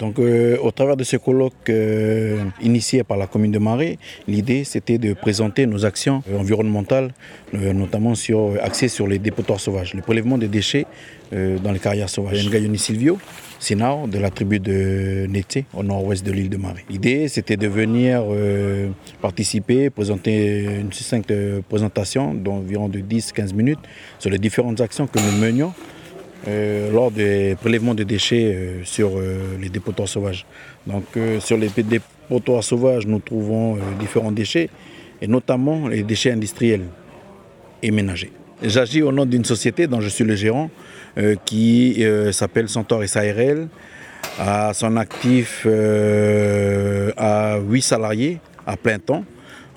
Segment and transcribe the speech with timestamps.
[0.00, 4.64] Donc, euh, au travers de ce colloque euh, initié par la commune de Marais, l'idée
[4.64, 7.12] c'était de présenter nos actions environnementales,
[7.54, 10.86] euh, notamment sur, axées sur les dépotoirs sauvages, le prélèvement des déchets
[11.62, 12.44] dans les carrières sauvages.
[12.48, 13.16] Ngayoni Silvio,
[13.60, 16.84] Sénat de la tribu de Nété, au nord-ouest de l'île de Marais.
[16.90, 18.24] L'idée c'était de venir
[19.20, 21.32] participer, présenter une succincte
[21.68, 23.78] présentation d'environ de 10-15 minutes
[24.18, 25.72] sur les différentes actions que nous menions
[26.48, 30.46] euh, lors des prélèvements de déchets euh, sur euh, les dépotoirs sauvages.
[30.86, 31.04] Donc
[31.40, 34.70] sur les dépotoirs sauvages, nous trouvons différents déchets,
[35.20, 36.86] et notamment les déchets industriels
[37.82, 38.32] et ménagers.
[38.62, 40.70] J'agis au nom d'une société dont je suis le gérant,
[41.44, 43.68] qui s'appelle Centaure SARL,
[44.38, 45.66] à son actif
[47.16, 49.24] à 8 salariés à plein temps.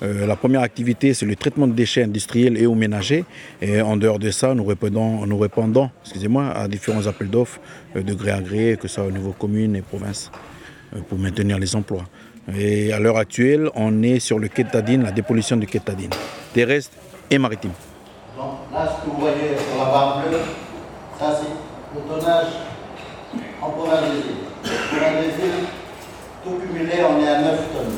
[0.02, 3.24] Euh, la première activité, c'est le traitement de déchets industriels et ou ménagers.
[3.62, 7.60] Et en dehors de ça, nous répondons, nous répondons excusez-moi, à différents appels d'offres
[7.96, 10.30] euh, de gré à gré, que ce soit au niveau commune et province,
[10.94, 12.04] euh, pour maintenir les emplois.
[12.56, 16.10] Et à l'heure actuelle, on est sur le kétadine, la dépollution du kétadine,
[16.52, 16.96] terrestre
[17.30, 17.72] et maritime.
[18.36, 20.38] Donc là, ce que vous voyez sur la barre bleue,
[21.18, 22.52] ça c'est le tonnage
[23.62, 25.66] en des îles.
[26.44, 27.96] Tout cumulé, on est à 9 tonnes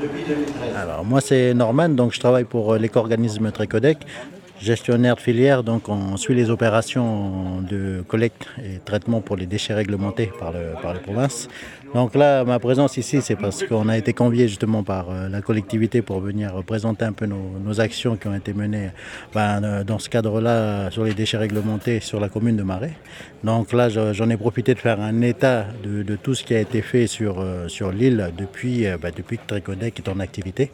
[0.00, 3.98] depuis 2013 Alors moi c'est Norman, donc je travaille pour euh, l'éco-organisme Trécodec,
[4.60, 9.74] gestionnaire de filière, donc on suit les opérations de collecte et traitement pour les déchets
[9.74, 11.48] réglementés par, le, par les provinces.
[11.94, 15.40] Donc là, ma présence ici, c'est parce qu'on a été convié justement par euh, la
[15.42, 18.90] collectivité pour venir présenter un peu nos, actions qui ont été menées
[19.32, 22.94] ben, euh, dans ce cadre-là sur les déchets réglementés sur la commune de Marais.
[23.44, 26.82] Donc là, j'en ai profité de faire un état de, tout ce qui a été
[26.82, 30.72] fait sur, euh, sur l'île depuis, ben, depuis que Tricodec est en activité.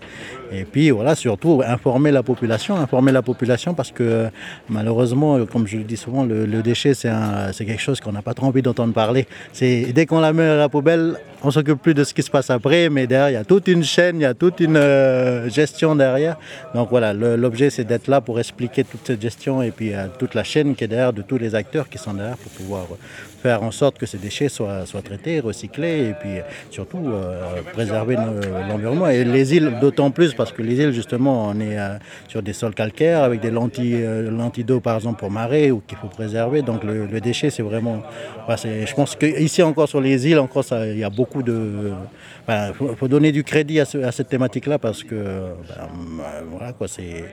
[0.50, 4.28] Et puis voilà, surtout informer la population, informer la population parce que
[4.68, 7.10] malheureusement, comme je le dis souvent, le, le déchet, c'est
[7.58, 9.26] quelque chose qu'on n'a pas trop envie d'entendre parler.
[9.60, 12.50] Dès qu'on la met à la poubelle, on s'occupe plus de ce qui se passe
[12.50, 15.48] après, mais derrière, il y a toute une chaîne, il y a toute une euh,
[15.48, 16.36] gestion derrière.
[16.74, 20.44] Donc voilà, l'objet, c'est d'être là pour expliquer toute cette gestion et puis toute la
[20.44, 22.86] chaîne qui est derrière de tous les acteurs qui sont derrière pour pouvoir
[23.40, 26.36] faire en sorte que ces déchets soient, soient traités, recyclés et puis
[26.70, 28.16] surtout euh, préserver
[28.68, 29.08] l'environnement.
[29.08, 31.96] Et les îles d'autant plus parce que les îles justement on est euh,
[32.28, 35.96] sur des sols calcaires avec des lentilles, euh, d'eau par exemple pour marée ou qu'il
[35.96, 36.62] faut préserver.
[36.62, 38.02] Donc le, déchet c'est vraiment...
[38.48, 41.92] je pense qu'ici encore sur les îles, encore il y a beaucoup de...
[42.48, 47.24] Il faut, donner du crédit à, cette thématique-là parce que ben, voilà quoi, c'est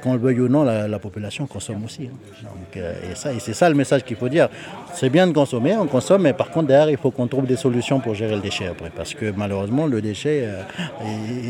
[0.00, 2.08] qu'on le veuille ou non, la, population consomme aussi.
[2.08, 2.78] Hein.
[3.10, 4.48] et ça, et c'est ça le message qu'il faut dire.
[4.94, 8.00] C'est de consommer, on consomme, mais par contre, derrière, il faut qu'on trouve des solutions
[8.00, 8.90] pour gérer le déchet après.
[8.94, 10.62] Parce que malheureusement, le déchet, euh,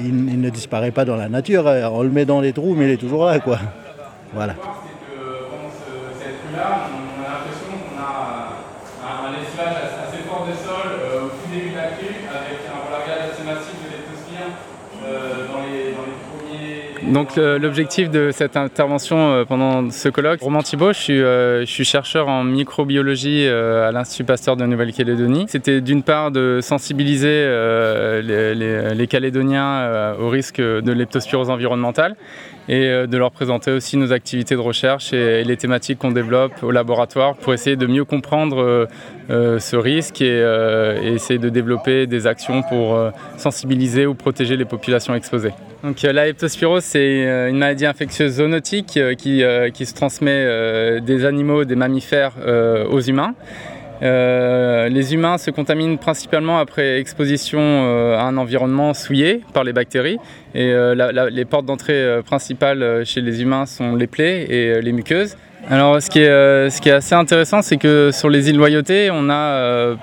[0.05, 1.67] il, ne disparaît pas dans la nature.
[1.93, 3.59] On le met dans les trous, mais il est toujours là, quoi.
[4.33, 4.55] Voilà.
[17.13, 22.29] Donc l'objectif de cette intervention euh, pendant ce colloque, Roman Thibault, je suis, euh, chercheur
[22.29, 25.47] en microbiologie euh, à l'Institut Pasteur de Nouvelle-Calédonie.
[25.49, 27.29] C'était d'une part de sensibiliser
[28.23, 28.55] les,
[28.95, 32.15] les, Calédoniens au risque de leptospirose environnementale
[32.69, 36.71] et de leur présenter aussi nos activités de recherche et, les thématiques qu'on développe au
[36.71, 38.87] laboratoire pour essayer de mieux comprendre
[39.29, 40.43] ce risque et,
[41.05, 43.01] essayer de développer des actions pour
[43.39, 45.53] sensibiliser ou protéger les populations exposées.
[45.85, 51.01] Donc la leptospirose, c'est euh, une maladie infectieuse zoonotique euh, qui, euh, qui se transmet
[51.01, 52.33] des animaux, des mammifères
[52.91, 53.35] aux humains.
[54.01, 60.19] les humains se contaminent principalement après exposition à un environnement souillé par les bactéries.
[60.55, 60.73] Et
[61.31, 65.37] les portes d'entrée principales chez les humains sont les plaies et les muqueuses.
[65.69, 69.11] Alors ce qui est, ce qui est assez intéressant, c'est que sur les îles Loyauté,
[69.13, 69.97] on a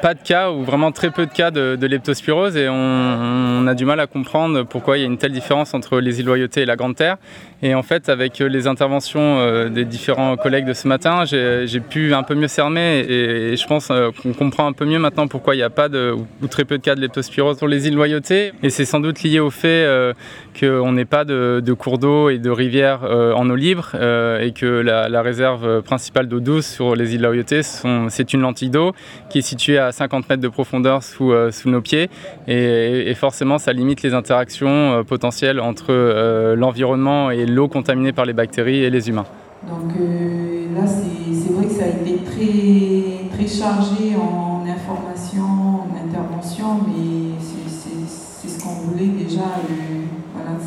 [0.00, 3.84] pas de cas ou vraiment très peu de cas de, leptospirose et on, a du
[3.84, 6.66] mal à comprendre pourquoi il y a une telle différence entre les îles Loyauté et
[6.66, 7.18] la Grande Terre.
[7.62, 12.14] Et en fait, avec les interventions euh, des différents collègues de ce matin, j'ai pu
[12.14, 15.54] un peu mieux cerner et, je pense euh, qu'on comprend un peu mieux maintenant pourquoi
[15.54, 17.94] il n'y a pas de, ou, très peu de cas de leptospirose sur les îles
[17.94, 18.52] Loyauté.
[18.62, 20.14] Et c'est sans doute lié au fait euh,
[20.58, 25.22] qu'on n'ait pas de, cours d'eau et de rivières en eau libre et que la,
[25.22, 28.92] réserve principale d'eau douce sur les îles Loyauté, c'est une lentille d'eau
[29.28, 31.32] qui est située à 50 mètres de profondeur sous,
[31.66, 32.08] nos pieds.
[32.48, 38.82] Et, forcément, ça limite les interactions potentielles entre l'environnement et l'eau contaminée par les bactéries
[38.84, 39.26] et les humains.
[39.68, 46.08] Donc euh, là, c'est vrai que ça a été très, très chargé en information, en
[46.08, 49.42] intervention, mais c'est ce qu'on voulait déjà.
[49.42, 50.04] Euh,
[50.34, 50.58] voilà,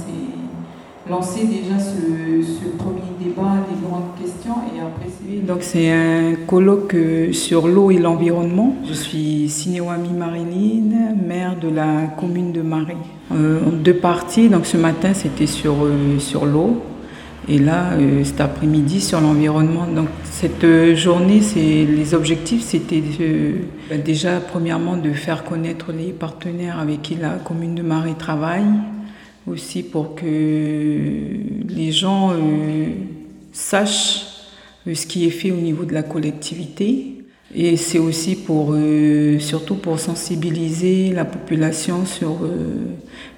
[1.10, 1.96] lancer déjà ce,
[2.78, 3.13] premier des grandes
[5.48, 8.76] Donc c'est un colloque euh, sur l'eau et l'environnement.
[8.88, 12.94] Je suis Sinéwami Marilyn, maire de la commune de Marie.
[13.34, 16.82] Euh, deux parties, donc ce matin c'était sur, euh, sur l'eau
[17.50, 17.90] et là
[18.24, 19.86] cet après-midi sur l'environnement.
[19.86, 20.66] Donc cette
[20.96, 23.04] journée, c'est les objectifs c'était
[24.04, 28.64] déjà premièrement de faire connaître les partenaires avec qui la commune de Marie travaille
[29.48, 32.88] aussi pour que les gens euh,
[33.52, 34.33] sachent euh,
[34.92, 37.20] ce qui est fait au niveau de la collectivité.
[37.56, 42.40] Et c'est aussi pour, euh, surtout pour sensibiliser la population sur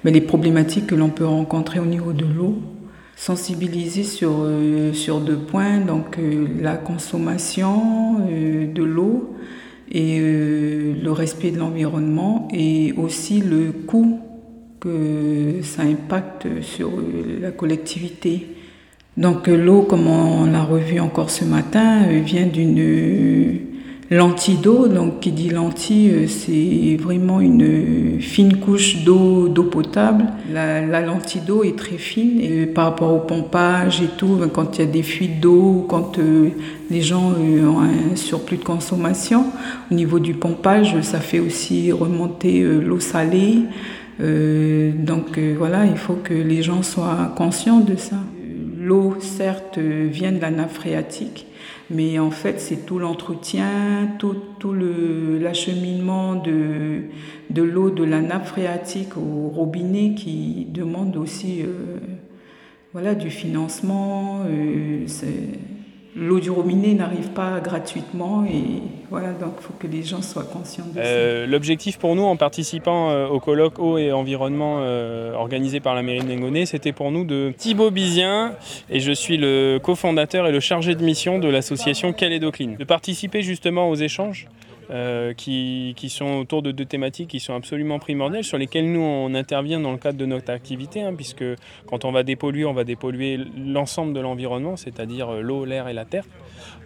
[0.02, 2.56] ben, les problématiques que l'on peut rencontrer au niveau de l'eau.
[3.14, 4.46] Sensibiliser sur,
[4.92, 6.18] sur deux points, donc
[6.60, 9.34] la consommation de l'eau
[9.90, 14.20] et le respect de l'environnement et aussi le coût
[14.80, 16.90] que ça impacte sur
[17.40, 18.46] la collectivité.
[19.16, 23.60] Donc l'eau, comme on l'a revu encore ce matin, euh, vient d'une
[24.10, 24.88] lentille d'eau.
[24.88, 30.26] Donc qui dit lentille, euh, c'est vraiment une fine couche d'eau d'eau potable.
[30.52, 34.78] La, lentille d'eau est très fine et par rapport au pompage et tout, ben, quand
[34.78, 36.50] il y a des fuites d'eau, quand euh,
[36.90, 39.46] les gens ont un surplus de consommation,
[39.90, 43.62] au niveau du pompage, ça fait aussi remonter l'eau salée.
[44.20, 48.16] Euh, donc euh, voilà, il faut que les gens soient conscients de ça.
[48.86, 51.46] L'eau, certes, vient de la nappe phréatique,
[51.90, 54.36] mais en fait, c'est tout l'entretien, tout,
[54.72, 57.02] l'acheminement de,
[57.50, 61.98] de l'eau de la nappe phréatique au robinet qui demande aussi euh,
[62.92, 64.42] voilà, du financement.
[64.46, 65.04] Euh,
[66.16, 70.44] l'eau du robinet n'arrive pas gratuitement et voilà, donc il faut que les gens soient
[70.44, 71.00] conscients de ça.
[71.00, 75.94] Euh, l'objectif pour nous en participant euh, au colloque eau et environnement euh, organisé par
[75.94, 78.54] la mairie de Nengoné, c'était pour nous de Thibaut Bizien
[78.88, 82.76] et je suis le cofondateur et le chargé de mission de l'association Calédocline.
[82.76, 84.48] De participer justement aux échanges
[84.90, 89.34] euh, qui, sont autour de deux thématiques qui sont absolument primordiales, sur lesquelles nous on
[89.34, 91.44] intervient dans le cadre de notre activité, hein, puisque
[91.86, 95.92] quand on va dépolluer, on va dépolluer l'ensemble de l'environnement, c'est-à-dire euh, l'eau, l'air et
[95.92, 96.24] la terre.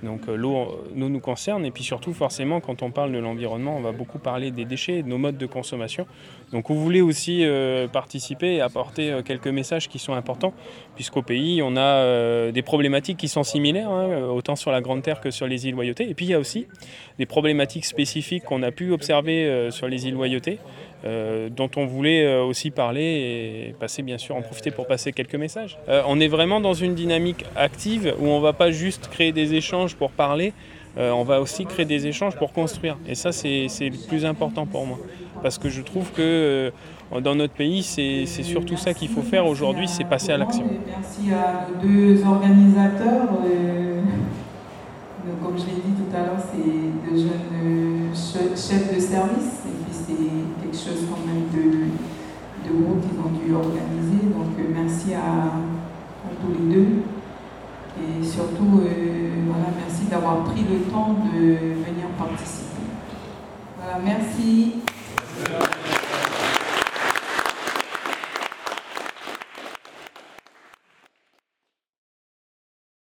[0.02, 3.76] Donc euh, l'eau nous, nous concerne, et puis surtout forcément quand on parle de l'environnement,
[3.76, 6.06] on va beaucoup parler des déchets, de nos modes de consommation.
[6.52, 7.44] Donc vous voulez aussi
[7.92, 10.52] participer et apporter quelques messages qui sont importants,
[10.96, 15.20] puisqu'au pays on a des problématiques qui sont similaires, hein, autant sur la Grande Terre
[15.20, 16.66] que sur les îles Loyauté, et puis il y a aussi
[17.18, 20.58] des problématiques spécifiques qu'on a pu observer euh, sur les îles Loyauté,
[21.04, 23.02] euh, dont on voulait euh, aussi parler
[23.68, 25.78] et passer bien sûr en profiter pour passer quelques messages.
[26.06, 29.54] on est vraiment dans une dynamique active où on ne va pas juste créer des
[29.54, 30.52] échanges pour parler,
[30.96, 32.96] on va aussi créer des échanges pour construire.
[33.06, 34.98] Et ça, c'est le plus important pour moi.
[35.42, 36.72] Parce que je trouve que
[37.22, 40.66] dans notre pays, c'est surtout ça qu'il faut faire aujourd'hui, c'est passer à l'action.
[40.86, 43.28] Merci à deux organisateurs
[45.50, 49.92] comme je l'ai dit tout à l'heure, c'est de jeunes chefs de service, et puis
[49.92, 51.90] c'est quelque chose quand même de,
[52.68, 54.30] de gros qu'ils ont dû organiser.
[54.30, 55.50] Donc euh, merci à,
[56.40, 56.88] tous les deux.
[57.98, 62.86] Et surtout, euh, voilà, merci d'avoir pris le temps de venir participer.
[63.76, 64.74] Voilà, merci.